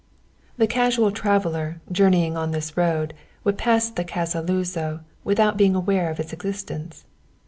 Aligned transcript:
The 0.57 0.65
casual 0.65 1.11
traveller 1.11 1.79
journeying 1.91 2.35
on 2.35 2.49
this 2.49 2.75
road 2.75 3.13
would 3.43 3.55
pass 3.59 3.91
the 3.91 4.03
Casa 4.03 4.41
Luzo 4.41 5.01
without 5.23 5.57
being 5.57 5.75
aware 5.75 6.09
of 6.09 6.19
its 6.19 6.33
existence. 6.33 7.05